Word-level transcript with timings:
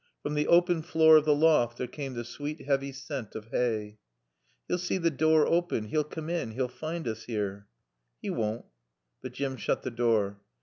From 0.23 0.33
the 0.33 0.47
open 0.47 0.81
floor 0.81 1.15
of 1.15 1.25
the 1.25 1.35
loft 1.35 1.77
there 1.77 1.85
came 1.85 2.15
the 2.15 2.23
sweet, 2.25 2.61
heavy 2.65 2.91
scent 2.91 3.35
of 3.35 3.49
hay. 3.49 3.99
"He'll 4.67 4.79
see 4.79 4.97
the 4.97 5.11
door 5.11 5.45
open. 5.45 5.89
He'll 5.89 6.03
come 6.03 6.27
in. 6.27 6.53
He'll 6.53 6.67
find 6.69 7.07
us 7.07 7.25
here." 7.25 7.67
"He 8.19 8.31
wawn't." 8.31 8.65
But 9.21 9.33
Jim 9.33 9.57
shut 9.57 9.83
the 9.83 9.91
door. 9.91 10.41